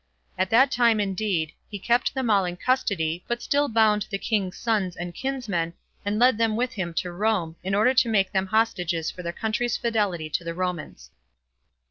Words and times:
At 0.35 0.49
that 0.49 0.71
time, 0.71 0.99
indeed, 0.99 1.51
he 1.69 1.77
kept 1.77 2.15
them 2.15 2.27
all 2.31 2.43
in 2.43 2.57
custody, 2.57 3.23
but 3.27 3.39
still 3.43 3.69
bound 3.69 4.07
the 4.09 4.17
king's 4.17 4.57
sons 4.57 4.95
and 4.95 5.13
kinsmen, 5.13 5.75
and 6.03 6.17
led 6.17 6.39
them 6.39 6.55
with 6.55 6.73
him 6.73 6.91
to 6.95 7.11
Rome, 7.11 7.55
in 7.61 7.75
order 7.75 7.93
to 7.93 8.09
make 8.09 8.31
them 8.31 8.47
hostages 8.47 9.11
for 9.11 9.21
their 9.21 9.31
country's 9.31 9.77
fidelity 9.77 10.27
to 10.27 10.43
the 10.43 10.55
Romans. 10.55 11.11